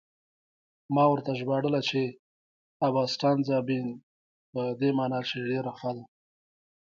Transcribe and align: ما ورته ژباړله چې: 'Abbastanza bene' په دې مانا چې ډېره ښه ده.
ما 0.93 1.03
ورته 1.11 1.31
ژباړله 1.39 1.81
چې: 1.89 2.01
'Abbastanza 2.85 3.57
bene' 3.67 4.01
په 4.51 4.61
دې 4.79 4.89
مانا 4.97 5.19
چې 5.29 5.37
ډېره 5.49 5.71
ښه 5.79 5.91
ده. 5.97 6.03